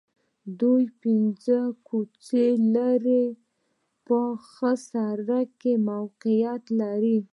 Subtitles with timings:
[0.59, 1.57] دوی پنځه
[1.87, 3.37] کوڅې لرې په
[4.07, 7.17] پاخه سړکونو کې موقعیت لري